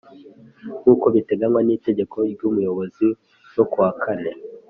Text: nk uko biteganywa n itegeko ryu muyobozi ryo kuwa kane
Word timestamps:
nk 0.81 0.85
uko 0.93 1.05
biteganywa 1.15 1.59
n 1.63 1.69
itegeko 1.75 2.15
ryu 2.33 2.49
muyobozi 2.55 3.07
ryo 3.51 3.63
kuwa 3.71 3.91
kane 4.01 4.31